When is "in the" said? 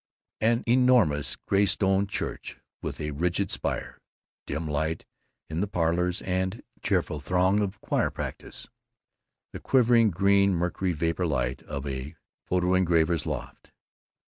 5.47-5.67